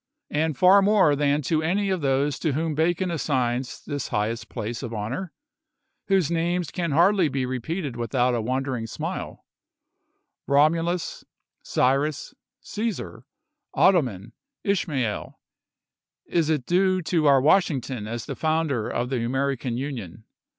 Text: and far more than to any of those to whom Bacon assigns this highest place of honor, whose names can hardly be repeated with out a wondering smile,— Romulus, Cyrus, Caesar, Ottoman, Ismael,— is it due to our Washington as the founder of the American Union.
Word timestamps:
and 0.31 0.57
far 0.57 0.81
more 0.81 1.15
than 1.15 1.43
to 1.43 1.61
any 1.61 1.91
of 1.91 2.01
those 2.01 2.39
to 2.39 2.53
whom 2.53 2.73
Bacon 2.73 3.11
assigns 3.11 3.85
this 3.85 4.07
highest 4.07 4.49
place 4.49 4.81
of 4.81 4.95
honor, 4.95 5.31
whose 6.07 6.31
names 6.31 6.71
can 6.71 6.89
hardly 6.89 7.29
be 7.29 7.45
repeated 7.45 7.95
with 7.95 8.15
out 8.15 8.33
a 8.33 8.41
wondering 8.41 8.87
smile,— 8.87 9.45
Romulus, 10.57 11.23
Cyrus, 11.61 12.33
Caesar, 12.61 13.27
Ottoman, 13.75 14.33
Ismael,— 14.63 15.39
is 16.25 16.49
it 16.49 16.65
due 16.65 17.03
to 17.03 17.27
our 17.27 17.39
Washington 17.39 18.07
as 18.07 18.25
the 18.25 18.35
founder 18.35 18.89
of 18.89 19.11
the 19.11 19.23
American 19.23 19.77
Union. 19.77 20.23